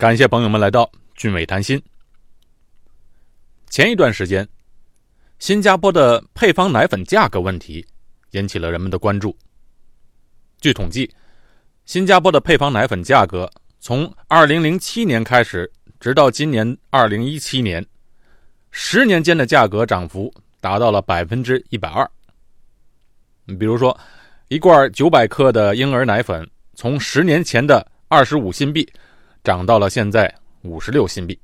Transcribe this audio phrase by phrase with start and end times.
[0.00, 1.78] 感谢朋友们来到俊伟谈心。
[3.68, 4.48] 前一段时间，
[5.38, 7.86] 新加坡的配方奶粉价格问题
[8.30, 9.36] 引起了人们的关注。
[10.58, 11.14] 据统计，
[11.84, 13.46] 新加坡的配方奶粉价格
[13.78, 15.70] 从2007年开始，
[16.00, 17.86] 直到今年2017年，
[18.70, 20.32] 十年间的价格涨幅
[20.62, 22.10] 达到了百分之一百二。
[23.58, 23.94] 比如说，
[24.48, 28.90] 一罐900克的婴儿奶粉，从十年前的25新币。
[29.42, 30.32] 涨到了现在
[30.62, 31.38] 五十六新币。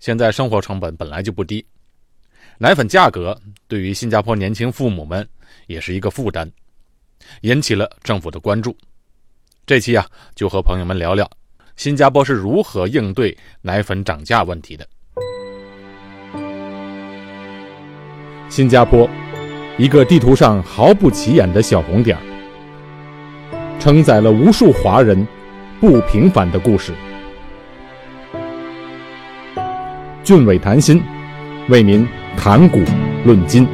[0.00, 1.64] 现在生活成本本来就不低，
[2.58, 5.26] 奶粉价格对于新加坡年轻父母们
[5.68, 6.50] 也是一个负担，
[7.42, 8.76] 引起了政府的关注。
[9.64, 10.04] 这期啊，
[10.34, 11.30] 就和朋友们聊聊
[11.76, 14.84] 新加坡是如何应对奶粉涨价问题的。
[18.48, 19.08] 新加坡，
[19.78, 22.18] 一个地图上毫不起眼的小红点
[23.78, 25.24] 承载了无数华人。
[25.82, 26.92] 不平凡的故事，
[30.22, 31.02] 俊伟谈心，
[31.68, 32.06] 为您
[32.36, 32.78] 谈古
[33.24, 33.66] 论今。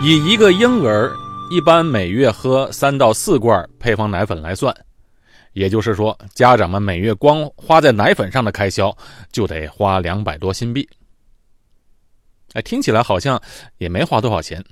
[0.00, 1.14] 以一个婴儿
[1.50, 4.74] 一般每月喝三到四罐配方奶粉来算，
[5.52, 8.96] 也就是说，家长们每月光花在奶粉上的开销
[9.30, 10.88] 就得花两百多新币。
[12.54, 13.40] 哎，听起来好像
[13.78, 14.64] 也没花多少钱。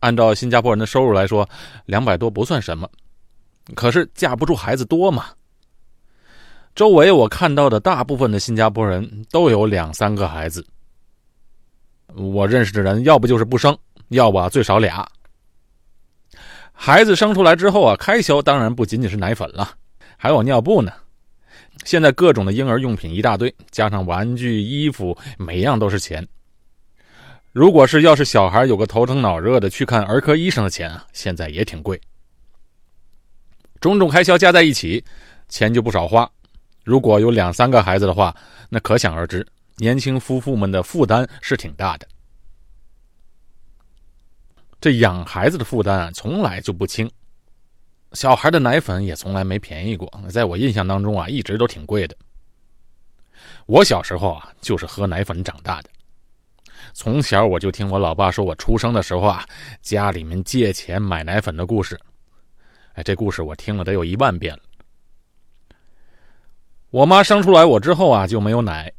[0.00, 1.48] 按照新加坡人的收入来说，
[1.86, 2.88] 两百多不算什么。
[3.74, 5.26] 可是架不住孩子多嘛。
[6.74, 10.64] 周围我看到的大部分的新加坡人都有两三个孩子。
[12.14, 13.76] 我认识的人要不就是不生，
[14.08, 15.06] 要不最少俩。
[16.72, 19.70] 孩子生出来之后啊，开销当然不仅仅是奶粉了，
[20.16, 20.92] 还有尿布呢。
[21.84, 26.26] 现在各种的婴儿用品一大堆，加上玩具、衣服，每样都是钱。
[27.52, 32.00] 如果是要是小孩有个头疼脑热的去看儿科医生的钱啊，现在也挺贵。
[33.78, 35.04] 种种开销加在一起，
[35.50, 36.28] 钱就不少花。
[36.82, 38.34] 如果有两三个孩子的话，
[38.70, 39.46] 那可想而知，
[39.76, 42.08] 年轻夫妇们的负担是挺大的。
[44.80, 47.10] 这养孩子的负担啊，从来就不轻。
[48.14, 52.16] 小孩的奶粉也从来没便宜过，在我印象当中啊，一直都挺贵的。
[53.66, 55.90] 我小时候啊，就是喝奶粉长大的。
[56.92, 59.44] 从小我就听我老爸说，我出生的时候啊，
[59.80, 61.98] 家里面借钱买奶粉的故事。
[62.94, 64.60] 哎，这故事我听了得有一万遍了。
[66.90, 68.92] 我妈生出来我之后啊，就没有奶，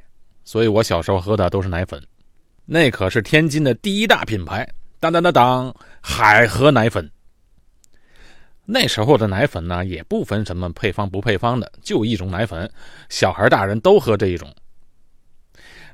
[0.43, 2.01] 所以我小时候喝的都是奶粉。
[2.65, 4.67] 那可是天津的第一大品牌，
[4.99, 7.07] 当当当当，海河奶粉。
[8.65, 12.71] 那时候的奶粉呢，也不分什么配方不配方的，就一种奶粉，
[13.09, 14.51] 小孩大人都喝这一种。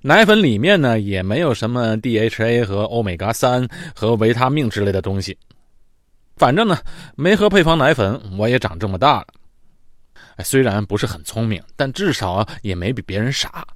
[0.02, 5.38] 奶粉里面呢也没有什么 DHA 和欧米伽三和维他命之类的东西，
[6.38, 6.78] 反正呢
[7.16, 9.28] 没喝配方奶粉，我也长这么大了。
[10.44, 13.68] 虽然不是很聪明，但至少也没比别人傻。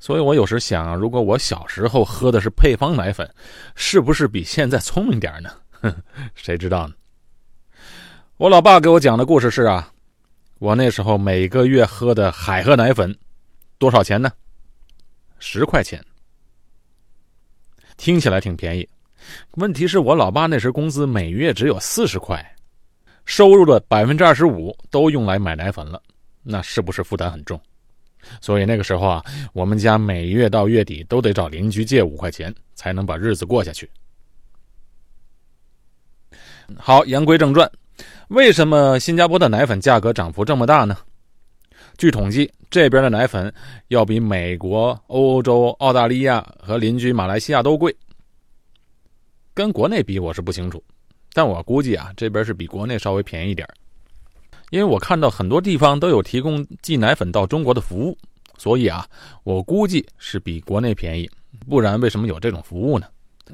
[0.00, 3.28] 所以我有时想，如果我小时候喝的是配方奶粉，
[3.74, 5.50] 是不是比现在聪明点呢？
[6.34, 6.94] 谁知道呢？
[8.38, 9.92] 我老爸给我讲的故事是啊，
[10.58, 13.14] 我那时候每个月喝的海河奶粉。
[13.78, 14.30] 多少钱呢？
[15.38, 16.04] 十块钱，
[17.96, 18.88] 听起来挺便宜。
[19.52, 22.44] 问题是我老爸那时工资每月只有四十块，
[23.24, 26.02] 收入的百分之二十五都用来买奶粉了，
[26.42, 27.60] 那是不是负担很重？
[28.40, 33.88] 所以那个时候啊，我们家每月到月底都得找邻居借五块钱，才能把日子过下去。
[36.76, 37.70] 好，言归正传，
[38.28, 40.98] 为什么新加坡的奶粉价格涨幅这么大呢？
[41.96, 43.52] 据统计，这边的奶粉
[43.88, 47.96] 要比美国、欧洲、澳大利亚和邻居马来西亚都贵。
[49.52, 50.80] 跟国内比，我是不清楚，
[51.32, 53.66] 但我估计啊，这边是比国内稍微便宜点
[54.70, 58.16] 因为我看到很多地方都有提供寄奶粉到中国的服务，
[58.56, 59.04] 所以啊，
[59.42, 61.28] 我估计是比国内便宜。
[61.68, 63.06] 不然为什么有这种服务呢？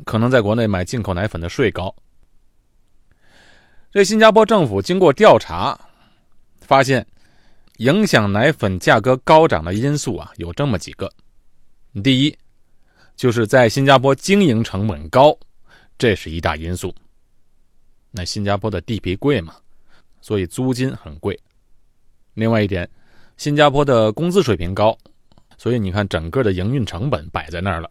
[0.05, 1.95] 可能在国内买进口奶粉的税高。
[3.91, 5.79] 这新加坡政府经过调查，
[6.61, 7.07] 发现。
[7.79, 11.13] 影响奶粉价格高涨的因素啊，有这么几个。
[12.03, 12.39] 第一，
[13.17, 15.37] 就是在新加坡经营成本高，
[15.99, 16.95] 这是一大因素。
[18.13, 19.57] 那新加坡的地皮贵嘛，
[20.21, 21.37] 所以租金很贵。
[22.35, 22.89] 另外一点，
[23.37, 24.97] 新加坡的工资水平高，
[25.59, 27.91] 所以你看整个的营运成本摆在那儿了，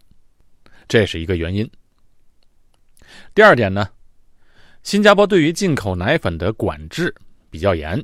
[0.87, 1.69] 这是一个原因。
[3.35, 3.89] 第二点呢，
[4.81, 7.13] 新加坡对于进口奶粉的管制
[7.49, 8.01] 比较严。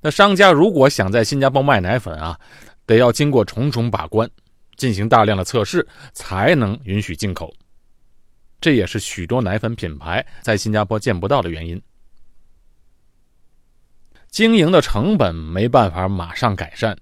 [0.00, 2.38] 那商家如果想在新加坡卖奶粉啊，
[2.86, 4.28] 得要经过重重把关，
[4.76, 7.52] 进行大量的测试，才能允许进口。
[8.60, 11.80] 这也是许多奶粉品牌在新加坡见不到的原因。
[14.30, 16.96] 经营的成本没办法马上改善，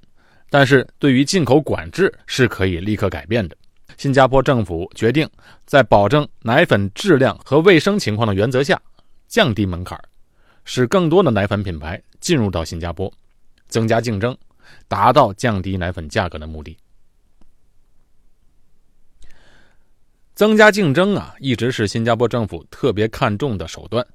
[0.50, 3.56] 但是对于进口管制是可以立刻改变的。
[3.96, 5.28] 新加坡政府决定
[5.66, 8.80] 在保证奶粉质量和卫生情况的原则下，
[9.26, 10.00] 降低门槛，
[10.68, 13.10] 使更多的奶粉品牌进入到新加坡，
[13.68, 14.36] 增加竞争，
[14.86, 16.76] 达到降低奶粉价格的目的。
[20.34, 24.06] 增加竞争啊，一直是新加坡政府特别看重的手段，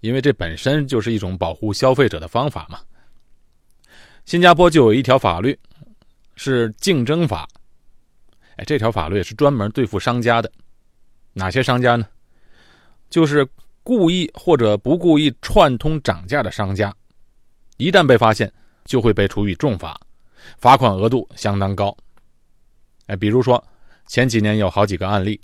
[0.00, 2.80] 因为这本身就是一种保护消费者的方法嘛。
[4.24, 5.56] 新加坡就有一条法律，
[6.36, 7.46] 是竞争法。
[8.56, 10.50] 哎，这条法律是专门对付商家的。
[11.34, 12.08] 哪些商家呢？
[13.10, 13.46] 就是
[13.90, 16.94] 故意或者不故意串通涨价的商家，
[17.76, 18.52] 一旦被发现，
[18.84, 20.00] 就会被处以重罚，
[20.58, 21.96] 罚款额度相当高。
[23.06, 23.60] 哎，比如说。
[24.06, 25.40] 前几年有好几个案例，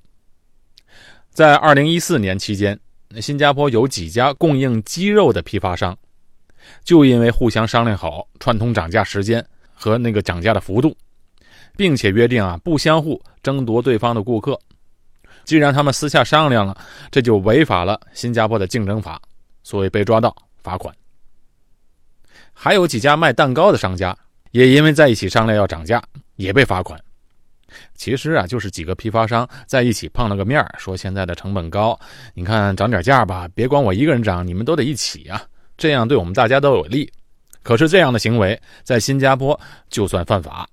[1.30, 2.76] 在二零一四年期间，
[3.20, 5.96] 新加坡有几家供应鸡肉的批发商，
[6.82, 10.96] 就因为互相商量好串通涨价时间和那个涨价的幅度，
[11.76, 14.58] 并且约定啊不相互争夺对方的顾客。
[15.46, 16.76] 既然他们私下商量了，
[17.10, 19.18] 这就违法了新加坡的竞争法，
[19.62, 20.94] 所以被抓到罚款。
[22.52, 24.14] 还有几家卖蛋糕的商家，
[24.50, 26.02] 也因为在一起商量要涨价，
[26.34, 27.00] 也被罚款。
[27.94, 31.98] 其实啊，就是几个批发商在一起碰了个面说现在的成本高，
[32.34, 35.42] 你看涨点价吧，别光我一个人涨，你们都得一起啊，
[35.76, 37.12] 这样对我们大家都有利。
[37.62, 39.58] 可是这样的行为在新加坡
[39.88, 40.68] 就算犯法。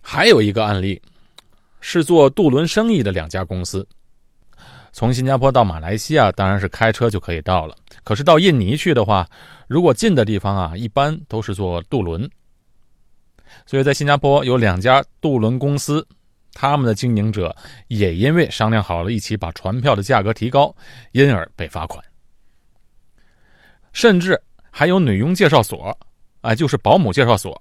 [0.00, 1.00] 还有一个案例，
[1.80, 3.86] 是做渡轮生意的两家公司，
[4.92, 9.28] 从新加坡到马来西亚当然是开车就可以到了，可是到印尼去的话，
[9.68, 12.28] 如果近的地方啊，一般都是坐渡轮。
[13.64, 16.06] 所以在新加坡有两家渡轮公司，
[16.52, 17.54] 他们的经营者
[17.86, 20.74] 也因为商量好了一起把船票的价格提高，
[21.12, 22.02] 因而被罚款。
[23.92, 24.40] 甚至
[24.70, 25.96] 还有女佣介绍所，
[26.40, 27.58] 啊，就是保姆介绍所。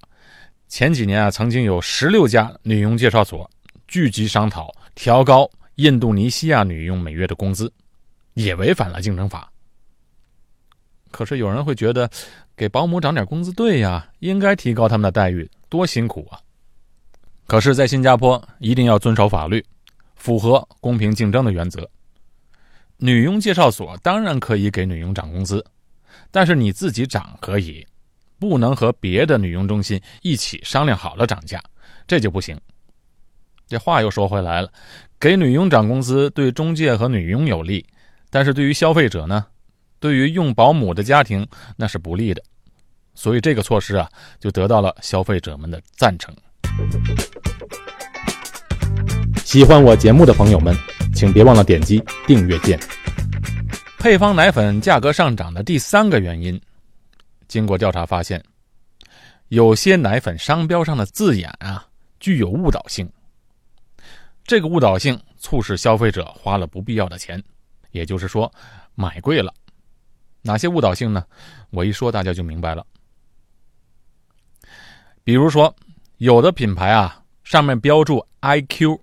[0.68, 3.50] 前几年啊，曾经有十六家女佣介绍所
[3.88, 7.72] 聚集商讨调高印度尼西亚女佣每月的工资，
[8.34, 9.50] 也违反了竞争法。
[11.10, 12.10] 可是有人会觉得，
[12.56, 15.50] 给保姆涨点工资对呀，应该提高他们的待遇。
[15.70, 16.40] 多辛苦啊！
[17.46, 19.64] 可是，在新加坡一定要遵守法律，
[20.16, 21.90] 符合公平竞争的原则。
[22.98, 25.66] 女佣介绍所当然可以给女佣涨工资，
[26.30, 27.88] 但是你自己涨可以，
[28.38, 31.64] 不能和别的女佣中心一起商量好了涨价，
[32.06, 32.60] 这就不行。
[33.68, 34.72] 这话又说回来了，
[35.20, 37.86] 给女佣涨工资对中介和女佣有利，
[38.30, 39.46] 但是对于消费者呢，
[40.00, 42.42] 对于用保姆的家庭那是不利的。
[43.14, 44.10] 所以这个措施啊，
[44.40, 46.34] 就得到了消费者们的赞成。
[49.44, 50.76] 喜欢我节目的朋友们，
[51.16, 52.80] 请别忘了点击订阅键。
[53.98, 56.62] 配方奶粉价格上涨的第三个原因，
[57.48, 58.42] 经过调查发现，
[59.48, 61.86] 有些奶粉商标上的字眼啊
[62.20, 63.10] 具有误导性。
[64.48, 67.44] 这个误导性促使消费者花了不必要的钱，
[67.92, 68.50] 也就是说
[68.96, 69.54] 买贵了。
[70.42, 71.26] 哪些误导性呢？
[71.70, 72.88] 我一说大家就明白了。
[75.26, 75.76] 比如说，
[76.20, 78.98] 有的品牌啊，上面标注 IQ，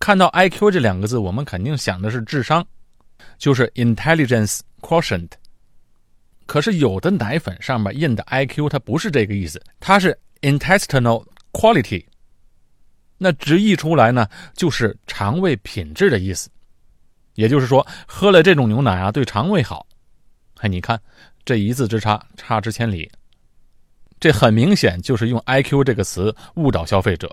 [0.00, 2.66] 看到 IQ 这两个字，我们肯定想的是智商，
[3.38, 5.30] 就是 Intelligence Quotient。
[6.46, 12.04] 可是有的奶粉上面印的 IQ，它不是这个意思，它是 Intestinal Quality。
[13.18, 16.48] 那直译出来呢，就是肠胃品质的意思。
[17.34, 19.86] 也就是说，喝了这种牛奶啊，对肠胃好。
[20.58, 20.98] 哎，你看
[21.44, 23.10] 这一字之差，差之千里。
[24.18, 27.28] 这很明显就是用 “IQ” 这个词误导消费者。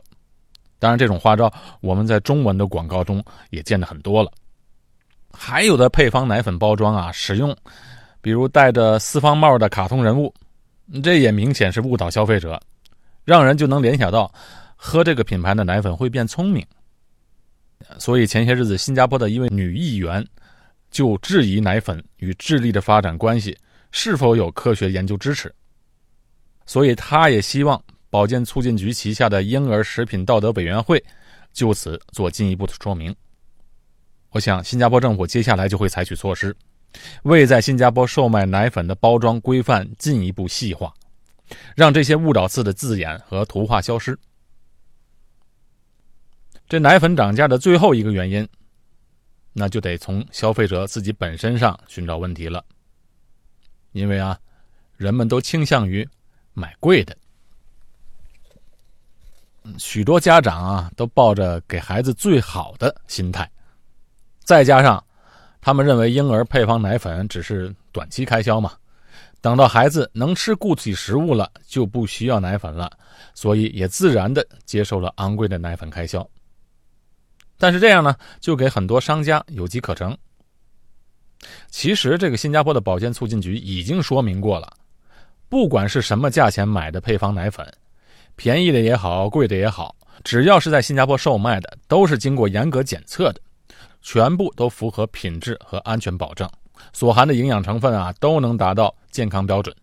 [0.77, 4.29] 当然，这种花招我们在中文的广告中也见得很多了。
[5.31, 7.55] 还有的配方奶粉包装啊，使用
[8.19, 10.33] 比如戴着四方帽的卡通人物，
[11.01, 12.61] 这也明显是误导消费者，
[13.23, 14.29] 让人就能联想到
[14.85, 16.61] 喝这个品牌的奶粉会变聪明。
[17.97, 20.27] 所以前些日子，新加坡的一位女议员
[20.91, 23.57] 就质疑奶粉与智力的发展关系
[23.91, 25.53] 是否有科学研究支持。
[26.65, 31.01] 所以，她也希望保健促进局旗下的婴儿食品道德委员会
[31.53, 33.15] 就此做进一步的说明。
[34.31, 36.53] 我想，新加坡政府接下来就会采取措施，
[37.23, 40.93] 为在新加坡售卖奶粉的包装规范进一步细化，
[41.73, 44.19] 让这些误导字的字眼和图画消失。
[46.67, 48.47] 这奶粉涨价的最后一个原因，
[49.53, 52.63] 那就得从消费者自己本身上寻找问题了，
[53.91, 54.39] 因为啊，
[54.97, 56.07] 人们都倾向于。
[56.55, 57.17] 买贵的，
[59.79, 63.49] 许多家长啊都抱着给孩子最好的心态，
[64.43, 65.03] 再加上
[65.59, 68.73] 他们认为婴儿配方奶粉只是短期开销嘛，
[69.41, 72.95] 等到孩子能吃固体食物了，就不需要奶粉了，
[73.33, 76.29] 所以也自然的接受了昂贵的奶粉开销。
[77.63, 80.17] 但是这样呢，就给很多商家有机可乘。
[81.69, 84.69] 其实这个新加坡的保健促进局已经说明过了，
[85.47, 87.65] 不管是什么价钱买的配方奶粉，
[88.35, 93.39] 便宜的也好，贵的也好，只要是在新加坡售卖的，都是经过严格检测的，
[94.01, 96.45] 全部都符合品质和安全保证，
[96.91, 99.73] 所含的营养成分啊都能达到健康标准。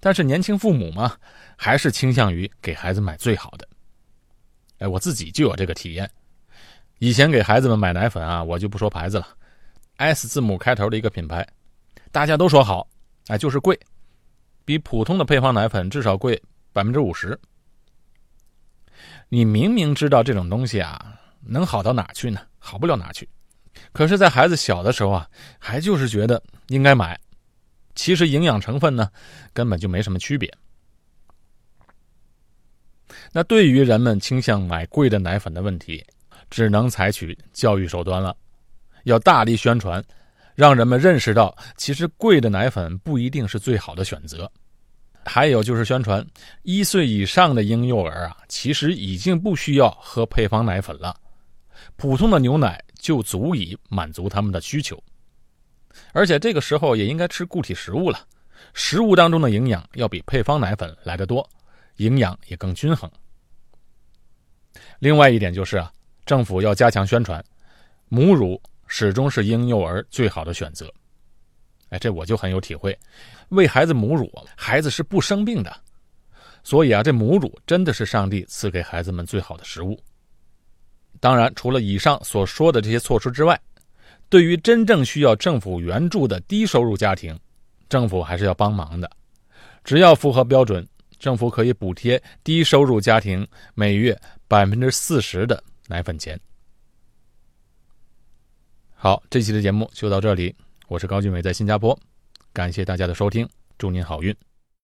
[0.00, 1.14] 但是年轻父母嘛，
[1.58, 3.68] 还是倾向于给孩子买最好的。
[4.78, 6.10] 哎，我自己就有这个体验。
[7.04, 9.28] 以前给孩子们买奶粉啊，我就不说牌子了
[9.96, 11.46] ，S 字母开头的一个品牌，
[12.10, 12.88] 大家都说好，
[13.26, 13.78] 哎，就是贵，
[14.64, 16.42] 比普通的配方奶粉至少贵
[16.72, 17.38] 百分之五十。
[19.28, 22.40] 你明明知道这种东西啊，能好到哪去呢？
[22.58, 23.28] 好不了哪去。
[23.92, 27.20] 可是，在孩子小的时候啊，还就是觉得应该买。
[27.94, 29.10] 其实营养成分呢，
[29.52, 30.50] 根本就没什么区别。
[33.30, 36.02] 那对于人们倾向买贵的奶粉的问题，
[36.54, 38.36] 只能采取教育手段了，
[39.02, 40.00] 要大力宣传，
[40.54, 44.48] 让人们认识到，其实贵的奶粉不一定是最好的选择。
[45.24, 46.24] 还有就是宣传，
[46.62, 51.16] 一岁以上的婴幼儿啊，其实已经不需要喝配方奶粉了，
[51.96, 55.02] 普通的牛奶就足以满足他们的需求。
[56.12, 58.20] 而且这个时候也应该吃固体食物了，
[58.74, 61.44] 食物当中的营养要比配方奶粉来得多，
[61.96, 63.10] 营养也更均衡。
[65.00, 65.90] 另外一点就是啊。
[66.26, 67.44] 政府要加强宣传，
[68.08, 70.92] 母乳始终是婴幼儿最好的选择。
[71.90, 72.98] 哎，这我就很有体会，
[73.50, 75.74] 喂孩子母乳，孩子是不生病的。
[76.62, 80.00] 所以啊，这母乳真的是上帝赐给孩子们最好的食物。
[81.20, 83.60] 当然，除了以上所说的这些措施之外，
[84.30, 87.38] 对于真正需要政府援助的低收入家庭，
[87.88, 89.10] 政府还是要帮忙的。
[89.84, 90.86] 只要符合标准，
[91.18, 95.62] 政府可以补贴低收入家庭每月百分之四十的。
[95.88, 96.40] 奶粉钱。
[98.94, 100.54] 好，这期的节目就到这里。
[100.88, 101.98] 我是高俊伟，在新加坡，
[102.52, 104.34] 感谢大家的收听，祝您好运。